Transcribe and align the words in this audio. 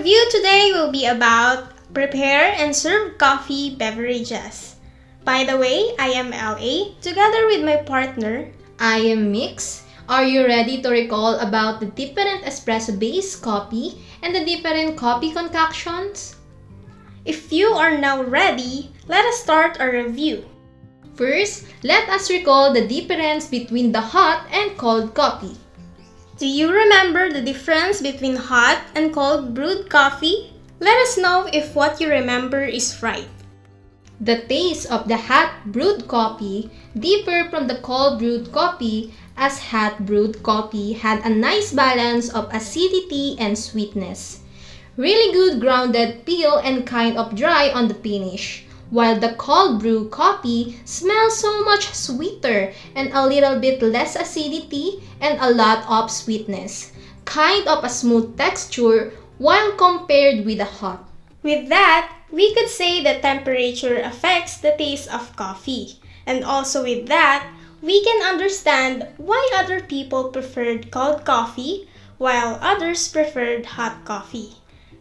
review 0.00 0.30
today 0.32 0.72
will 0.72 0.88
be 0.88 1.04
about 1.04 1.76
prepare 1.92 2.56
and 2.56 2.72
serve 2.72 3.20
coffee 3.20 3.76
beverages. 3.76 4.80
By 5.28 5.44
the 5.44 5.60
way, 5.60 5.92
I 6.00 6.16
am 6.16 6.32
LA 6.32 6.96
together 7.04 7.44
with 7.44 7.60
my 7.60 7.84
partner. 7.84 8.48
I 8.80 9.12
am 9.12 9.28
Mix. 9.28 9.84
Are 10.08 10.24
you 10.24 10.48
ready 10.48 10.80
to 10.80 10.88
recall 10.88 11.36
about 11.44 11.84
the 11.84 11.92
different 11.92 12.48
espresso-based 12.48 13.44
coffee 13.44 14.00
and 14.24 14.32
the 14.32 14.40
different 14.40 14.96
coffee 14.96 15.36
concoctions? 15.36 16.32
If 17.28 17.52
you 17.52 17.68
are 17.76 18.00
now 18.00 18.24
ready, 18.24 18.96
let 19.04 19.28
us 19.28 19.44
start 19.44 19.84
our 19.84 19.92
review. 19.92 20.48
First, 21.12 21.68
let 21.84 22.08
us 22.08 22.32
recall 22.32 22.72
the 22.72 22.88
difference 22.88 23.52
between 23.52 23.92
the 23.92 24.00
hot 24.00 24.48
and 24.48 24.72
cold 24.80 25.12
coffee. 25.12 25.59
Do 26.40 26.48
you 26.48 26.72
remember 26.72 27.28
the 27.28 27.44
difference 27.44 28.00
between 28.00 28.34
hot 28.34 28.80
and 28.94 29.12
cold 29.12 29.52
brewed 29.52 29.90
coffee? 29.90 30.56
Let 30.80 30.96
us 31.04 31.18
know 31.18 31.46
if 31.52 31.76
what 31.76 32.00
you 32.00 32.08
remember 32.08 32.64
is 32.64 33.02
right. 33.02 33.28
The 34.22 34.40
taste 34.48 34.90
of 34.90 35.06
the 35.06 35.18
hot 35.18 35.52
brewed 35.66 36.08
coffee 36.08 36.70
differ 36.96 37.44
from 37.50 37.68
the 37.68 37.76
cold 37.84 38.20
brewed 38.20 38.52
coffee 38.52 39.12
as 39.36 39.68
hot 39.68 40.06
brewed 40.06 40.42
coffee 40.42 40.94
had 40.94 41.20
a 41.26 41.28
nice 41.28 41.74
balance 41.74 42.32
of 42.32 42.48
acidity 42.54 43.36
and 43.38 43.52
sweetness. 43.52 44.40
Really 44.96 45.34
good 45.36 45.60
grounded 45.60 46.24
peel 46.24 46.56
and 46.56 46.86
kind 46.86 47.18
of 47.18 47.36
dry 47.36 47.68
on 47.68 47.88
the 47.88 48.00
finish 48.00 48.64
while 48.90 49.18
the 49.18 49.34
cold 49.34 49.80
brew 49.80 50.08
coffee 50.08 50.78
smells 50.84 51.38
so 51.38 51.64
much 51.64 51.94
sweeter 51.94 52.72
and 52.94 53.10
a 53.12 53.26
little 53.26 53.58
bit 53.58 53.80
less 53.80 54.16
acidity 54.16 55.02
and 55.20 55.38
a 55.40 55.50
lot 55.50 55.88
of 55.88 56.10
sweetness. 56.10 56.92
Kind 57.24 57.66
of 57.66 57.84
a 57.84 57.88
smooth 57.88 58.36
texture 58.36 59.12
while 59.38 59.72
compared 59.72 60.44
with 60.44 60.58
the 60.58 60.64
hot. 60.64 61.08
With 61.42 61.68
that, 61.70 62.12
we 62.30 62.54
could 62.54 62.68
say 62.68 63.02
that 63.02 63.22
temperature 63.22 63.96
affects 63.96 64.58
the 64.58 64.74
taste 64.76 65.12
of 65.12 65.34
coffee. 65.36 65.98
And 66.26 66.44
also 66.44 66.82
with 66.82 67.06
that, 67.06 67.48
we 67.80 68.04
can 68.04 68.22
understand 68.22 69.06
why 69.16 69.50
other 69.54 69.80
people 69.80 70.24
preferred 70.24 70.90
cold 70.90 71.24
coffee 71.24 71.88
while 72.18 72.58
others 72.60 73.08
preferred 73.08 73.64
hot 73.64 74.04
coffee. 74.04 74.56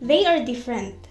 They 0.00 0.24
are 0.24 0.44
different. 0.44 1.08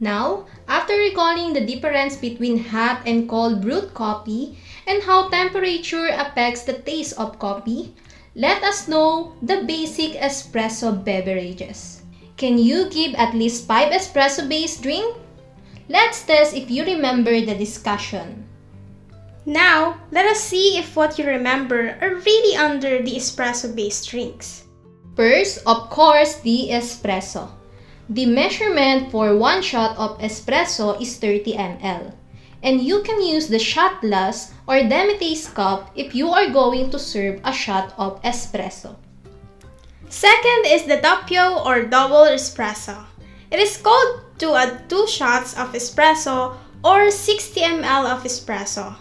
Now, 0.00 0.46
after 0.68 0.94
recalling 0.94 1.52
the 1.52 1.66
difference 1.66 2.14
between 2.14 2.62
hot 2.62 3.02
and 3.04 3.28
cold 3.28 3.60
brewed 3.60 3.94
coffee 3.94 4.56
and 4.86 5.02
how 5.02 5.28
temperature 5.28 6.08
affects 6.14 6.62
the 6.62 6.78
taste 6.78 7.18
of 7.18 7.38
coffee, 7.38 7.94
let 8.36 8.62
us 8.62 8.86
know 8.86 9.34
the 9.42 9.66
basic 9.66 10.14
espresso 10.14 10.94
beverages. 10.94 12.02
Can 12.36 12.56
you 12.56 12.88
give 12.90 13.18
at 13.18 13.34
least 13.34 13.66
5 13.66 13.90
espresso-based 13.90 14.82
drink? 14.82 15.16
Let's 15.88 16.22
test 16.22 16.54
if 16.54 16.70
you 16.70 16.84
remember 16.84 17.40
the 17.40 17.58
discussion. 17.58 18.46
Now, 19.44 19.98
let 20.12 20.26
us 20.26 20.38
see 20.38 20.78
if 20.78 20.94
what 20.94 21.18
you 21.18 21.26
remember 21.26 21.98
are 22.00 22.22
really 22.22 22.54
under 22.54 23.02
the 23.02 23.16
espresso-based 23.16 24.08
drinks. 24.08 24.68
First, 25.16 25.66
of 25.66 25.90
course, 25.90 26.38
the 26.46 26.68
espresso. 26.70 27.57
The 28.08 28.24
measurement 28.24 29.10
for 29.10 29.36
one 29.36 29.60
shot 29.60 29.96
of 29.98 30.18
espresso 30.18 31.00
is 31.00 31.18
30 31.18 31.52
ml. 31.52 32.14
And 32.62 32.80
you 32.80 33.02
can 33.02 33.22
use 33.22 33.48
the 33.48 33.58
shot 33.58 34.00
glass 34.00 34.52
or 34.66 34.76
demitasse 34.76 35.52
cup 35.52 35.92
if 35.94 36.14
you 36.14 36.30
are 36.30 36.48
going 36.48 36.90
to 36.90 36.98
serve 36.98 37.40
a 37.44 37.52
shot 37.52 37.92
of 37.98 38.20
espresso. 38.22 38.96
Second 40.08 40.64
is 40.66 40.84
the 40.84 40.98
doppio 41.04 41.64
or 41.64 41.84
double 41.84 42.24
espresso. 42.32 43.04
It 43.50 43.60
is 43.60 43.76
called 43.76 44.24
to 44.38 44.54
add 44.54 44.88
2 44.88 45.06
shots 45.06 45.52
of 45.52 45.72
espresso 45.72 46.56
or 46.82 47.10
60 47.10 47.60
ml 47.60 48.08
of 48.08 48.24
espresso. 48.24 48.96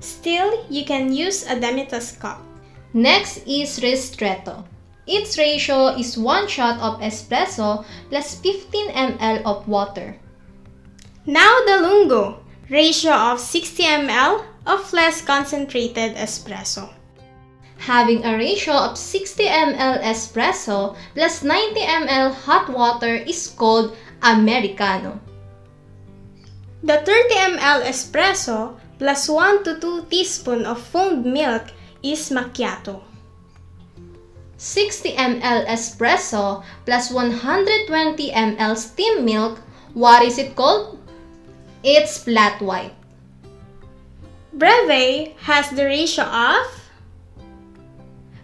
Still, 0.00 0.66
you 0.68 0.84
can 0.84 1.12
use 1.12 1.46
a 1.46 1.54
demitasse 1.54 2.18
cup. 2.18 2.42
Next 2.92 3.46
is 3.46 3.78
ristretto. 3.80 4.64
Its 5.08 5.38
ratio 5.38 5.96
is 5.96 6.18
1 6.18 6.48
shot 6.48 6.78
of 6.80 7.00
espresso 7.00 7.82
plus 8.10 8.34
15 8.44 8.92
ml 8.92 9.40
of 9.46 9.66
water. 9.66 10.20
Now 11.24 11.64
the 11.64 11.80
lungo, 11.80 12.44
ratio 12.68 13.12
of 13.12 13.40
60 13.40 13.82
ml 14.04 14.44
of 14.66 14.92
less 14.92 15.22
concentrated 15.22 16.14
espresso. 16.16 16.92
Having 17.78 18.26
a 18.26 18.36
ratio 18.36 18.74
of 18.74 18.98
60 18.98 19.44
ml 19.44 20.02
espresso 20.04 20.94
plus 21.14 21.42
90 21.42 21.80
ml 21.80 22.34
hot 22.44 22.68
water 22.68 23.14
is 23.14 23.48
called 23.48 23.96
Americano. 24.20 25.18
The 26.82 27.00
30 27.00 27.56
ml 27.56 27.80
espresso 27.88 28.76
plus 28.98 29.26
1 29.26 29.64
to 29.64 29.80
2 29.80 30.06
teaspoon 30.10 30.66
of 30.66 30.82
foamed 30.82 31.24
milk 31.24 31.72
is 32.02 32.28
macchiato. 32.28 33.00
60 34.58 35.14
ml 35.14 35.66
espresso 35.70 36.64
plus 36.84 37.10
120 37.10 38.30
ml 38.34 38.76
steam 38.76 39.24
milk, 39.24 39.60
what 39.94 40.22
is 40.22 40.36
it 40.36 40.56
called? 40.56 40.98
It's 41.84 42.18
flat 42.18 42.60
white. 42.60 42.94
Breve 44.52 45.32
has 45.38 45.70
the 45.70 45.84
ratio 45.84 46.24
of... 46.24 46.66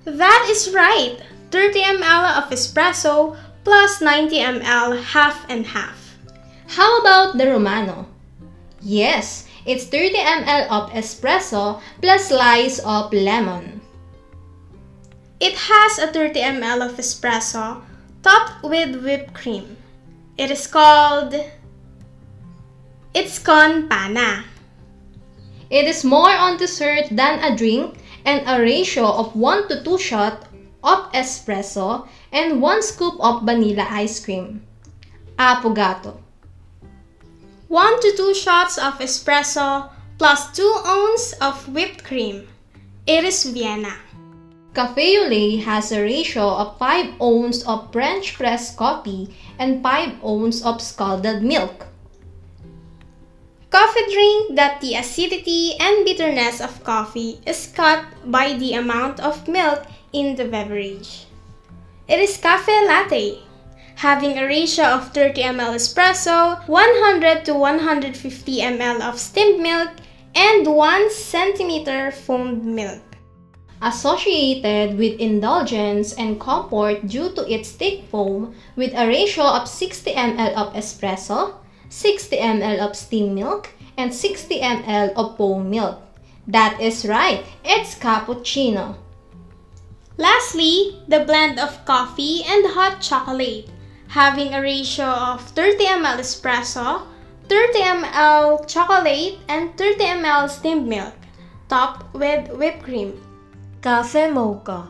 That 0.04 0.46
is 0.48 0.70
right! 0.72 1.18
30 1.50 1.82
ml 1.98 2.38
of 2.38 2.50
espresso 2.50 3.36
plus 3.64 4.00
90 4.00 4.38
ml 4.38 5.02
half 5.02 5.44
and 5.50 5.66
half. 5.66 6.14
How 6.68 7.00
about 7.00 7.38
the 7.38 7.50
Romano? 7.50 8.06
Yes, 8.80 9.48
it's 9.66 9.86
30 9.86 10.14
ml 10.14 10.70
of 10.70 10.90
espresso 10.90 11.80
plus 12.00 12.28
slice 12.28 12.78
of 12.78 13.12
lemon. 13.12 13.73
It 15.40 15.54
has 15.54 15.98
a 15.98 16.12
30 16.12 16.40
ml 16.40 16.86
of 16.86 16.96
espresso 16.96 17.82
topped 18.22 18.62
with 18.62 19.02
whipped 19.02 19.34
cream. 19.34 19.76
It 20.38 20.50
is 20.50 20.66
called... 20.66 21.34
It's 23.14 23.38
con 23.38 23.88
panna. 23.88 24.44
It 25.70 25.86
is 25.86 26.04
more 26.04 26.30
on 26.30 26.56
dessert 26.56 27.08
than 27.10 27.42
a 27.42 27.56
drink 27.56 27.98
and 28.24 28.42
a 28.46 28.60
ratio 28.60 29.06
of 29.06 29.34
1 29.34 29.68
to 29.68 29.82
2 29.82 29.98
shot 29.98 30.46
of 30.82 31.10
espresso 31.12 32.06
and 32.32 32.60
1 32.62 32.82
scoop 32.82 33.14
of 33.20 33.42
vanilla 33.42 33.86
ice 33.90 34.24
cream. 34.24 34.62
Affogato. 35.38 36.18
1 37.68 38.00
to 38.00 38.16
2 38.16 38.34
shots 38.34 38.78
of 38.78 38.94
espresso 38.98 39.90
plus 40.18 40.52
2 40.52 40.82
ounces 40.86 41.34
of 41.40 41.68
whipped 41.68 42.04
cream. 42.04 42.46
It 43.06 43.24
is 43.24 43.44
Vienna. 43.44 43.96
Lait 44.76 45.62
has 45.62 45.92
a 45.92 46.02
ratio 46.02 46.42
of 46.42 46.76
5 46.78 47.20
ounces 47.22 47.62
of 47.62 47.92
French 47.92 48.34
press 48.34 48.74
coffee 48.74 49.28
and 49.56 49.80
5 49.80 50.24
ounces 50.24 50.64
of 50.64 50.80
scalded 50.80 51.44
milk. 51.44 51.86
Coffee 53.70 54.12
drink 54.12 54.56
that 54.56 54.80
the 54.80 54.96
acidity 54.96 55.74
and 55.78 56.04
bitterness 56.04 56.60
of 56.60 56.82
coffee 56.82 57.38
is 57.46 57.72
cut 57.74 58.04
by 58.26 58.54
the 58.54 58.74
amount 58.74 59.20
of 59.20 59.46
milk 59.46 59.84
in 60.12 60.34
the 60.34 60.44
beverage. 60.44 61.26
It 62.08 62.18
is 62.18 62.36
cafe 62.36 62.86
latte, 62.86 63.38
having 63.94 64.38
a 64.38 64.46
ratio 64.46 64.86
of 64.86 65.12
30 65.12 65.42
ml 65.54 65.74
espresso, 65.74 66.66
100 66.66 67.44
to 67.44 67.54
150 67.54 68.58
ml 68.58 69.00
of 69.00 69.20
steamed 69.20 69.62
milk, 69.62 69.90
and 70.34 70.66
1 70.66 71.10
centimeter 71.10 72.10
foamed 72.10 72.64
milk 72.64 73.13
associated 73.82 74.96
with 74.98 75.20
indulgence 75.20 76.12
and 76.14 76.40
comfort 76.40 77.06
due 77.06 77.30
to 77.34 77.42
its 77.52 77.72
thick 77.72 78.04
foam 78.10 78.54
with 78.76 78.92
a 78.94 79.06
ratio 79.06 79.44
of 79.44 79.68
60 79.68 80.12
ml 80.12 80.54
of 80.54 80.72
espresso, 80.74 81.54
60 81.88 82.36
ml 82.36 82.78
of 82.78 82.96
steam 82.96 83.34
milk, 83.34 83.70
and 83.96 84.12
60 84.12 84.60
ml 84.60 85.12
of 85.14 85.36
foam 85.36 85.70
milk. 85.70 86.00
That 86.46 86.80
is 86.80 87.06
right, 87.06 87.44
it's 87.64 87.94
cappuccino. 87.94 88.96
Lastly, 90.16 91.00
the 91.08 91.24
blend 91.24 91.58
of 91.58 91.84
coffee 91.84 92.44
and 92.46 92.64
hot 92.74 93.00
chocolate, 93.00 93.68
having 94.08 94.54
a 94.54 94.62
ratio 94.62 95.06
of 95.06 95.42
30 95.42 95.84
ml 95.86 96.18
espresso, 96.18 97.02
30 97.48 97.78
ml 97.80 98.66
chocolate, 98.68 99.38
and 99.48 99.76
30 99.76 100.04
ml 100.22 100.48
steamed 100.48 100.86
milk, 100.86 101.14
topped 101.68 102.14
with 102.14 102.48
whipped 102.52 102.82
cream. 102.82 103.20
Cafe 103.84 104.30
Mocha. 104.30 104.88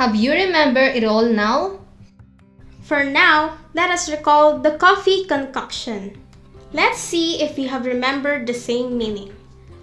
Have 0.00 0.16
you 0.16 0.32
remembered 0.32 0.96
it 0.96 1.04
all 1.04 1.28
now? 1.28 1.84
For 2.80 3.04
now, 3.04 3.58
let 3.74 3.90
us 3.90 4.08
recall 4.08 4.60
the 4.60 4.80
coffee 4.80 5.26
concoction. 5.26 6.16
Let's 6.72 6.96
see 6.96 7.42
if 7.42 7.58
we 7.58 7.66
have 7.66 7.84
remembered 7.84 8.46
the 8.46 8.54
same 8.54 8.96
meaning. 8.96 9.36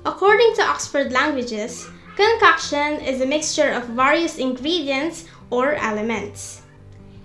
According 0.07 0.55
to 0.55 0.65
Oxford 0.65 1.11
Languages, 1.11 1.85
concoction 2.17 2.97
is 3.05 3.21
a 3.21 3.29
mixture 3.29 3.69
of 3.69 3.93
various 3.93 4.39
ingredients 4.39 5.29
or 5.51 5.75
elements. 5.75 6.63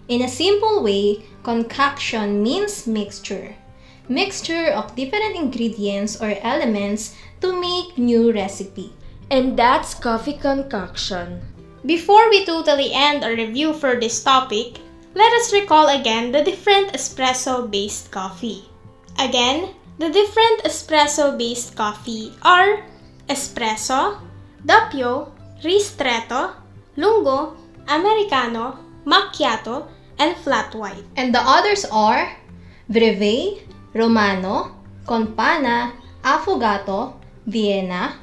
In 0.09 0.21
a 0.21 0.29
simple 0.29 0.83
way, 0.83 1.25
concoction 1.45 2.43
means 2.43 2.87
mixture. 2.87 3.57
Mixture 4.11 4.69
of 4.77 4.95
different 4.95 5.35
ingredients 5.35 6.21
or 6.21 6.37
elements 6.45 7.17
to 7.41 7.59
make 7.59 7.97
new 7.97 8.35
recipe. 8.35 8.93
And 9.31 9.59
that's 9.59 9.95
coffee 9.95 10.39
concoction. 10.41 11.41
Before 11.85 12.29
we 12.31 12.45
totally 12.45 12.93
end 12.93 13.25
our 13.25 13.35
review 13.35 13.73
for 13.73 14.01
this 14.01 14.23
topic, 14.23 14.81
let 15.15 15.33
us 15.35 15.53
recall 15.53 15.89
again 15.89 16.33
the 16.33 16.43
different 16.43 16.93
espresso-based 16.93 18.11
coffee. 18.11 18.65
Again, 19.19 19.75
the 19.99 20.09
different 20.09 20.65
espresso-based 20.65 21.77
coffee 21.77 22.33
are 22.43 22.85
espresso, 23.29 24.19
doppio, 24.65 25.33
ristretto, 25.63 26.55
lungo, 26.97 27.57
americano, 27.89 28.79
macchiato, 29.05 29.89
and 30.19 30.37
flat 30.39 30.75
white. 30.75 31.05
And 31.17 31.35
the 31.35 31.43
others 31.43 31.85
are 31.93 32.37
Breve, 32.89 33.63
Romano, 33.95 34.75
Con 35.07 35.35
panna, 35.35 35.93
Affogato, 36.23 37.15
Vienna, 37.47 38.15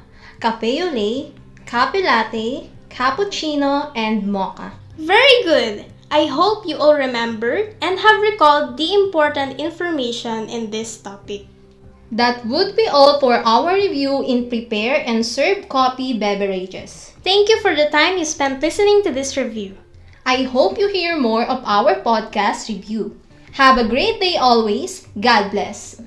Cafe 0.46 0.80
au 0.80 0.94
lait, 0.94 1.32
Cafe 1.66 2.00
latte, 2.04 2.70
Cappuccino, 2.88 3.90
and 3.96 4.28
Mocha. 4.28 4.70
Very 4.96 5.42
good! 5.42 5.86
I 6.08 6.26
hope 6.26 6.64
you 6.64 6.76
all 6.76 6.94
remembered 6.94 7.74
and 7.82 7.98
have 7.98 8.22
recalled 8.22 8.76
the 8.76 8.94
important 8.94 9.58
information 9.58 10.48
in 10.48 10.70
this 10.70 10.98
topic. 10.98 11.46
That 12.12 12.46
would 12.46 12.76
be 12.76 12.86
all 12.86 13.18
for 13.18 13.42
our 13.42 13.74
review 13.74 14.22
in 14.22 14.48
prepare 14.48 15.02
and 15.04 15.26
serve 15.26 15.68
coffee 15.68 16.16
beverages. 16.16 17.10
Thank 17.24 17.48
you 17.48 17.58
for 17.58 17.74
the 17.74 17.90
time 17.90 18.16
you 18.16 18.24
spent 18.24 18.62
listening 18.62 19.02
to 19.02 19.10
this 19.10 19.36
review. 19.36 19.74
I 20.24 20.44
hope 20.44 20.78
you 20.78 20.86
hear 20.86 21.18
more 21.18 21.42
of 21.42 21.64
our 21.66 21.96
podcast 22.06 22.68
review. 22.68 23.18
Have 23.58 23.78
a 23.78 23.88
great 23.88 24.20
day 24.20 24.36
always. 24.36 25.08
God 25.18 25.50
bless. 25.50 26.00